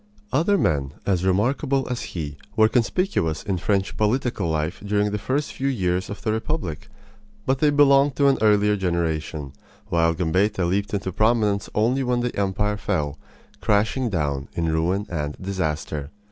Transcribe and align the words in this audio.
Other 0.33 0.57
men 0.57 0.93
as 1.05 1.23
remarkable 1.23 1.87
as 1.87 2.01
he 2.17 2.35
were 2.55 2.67
conspicuous 2.67 3.43
in 3.43 3.59
French 3.59 3.95
political 3.97 4.49
life 4.49 4.81
during 4.83 5.11
the 5.11 5.19
first 5.19 5.53
few 5.53 5.67
years 5.67 6.09
of 6.09 6.23
the 6.23 6.31
republic; 6.31 6.87
but 7.45 7.59
they 7.59 7.69
belonged 7.69 8.15
to 8.15 8.25
an 8.27 8.39
earlier 8.41 8.75
generation, 8.75 9.53
while 9.89 10.15
Gambetta 10.15 10.65
leaped 10.65 10.95
into 10.95 11.11
prominence 11.11 11.69
only 11.75 12.01
when 12.01 12.21
the 12.21 12.35
empire 12.35 12.77
fell, 12.77 13.19
crashing 13.61 14.09
down 14.09 14.47
in 14.55 14.71
ruin 14.73 15.05
and 15.07 15.37
disaster. 15.39 16.09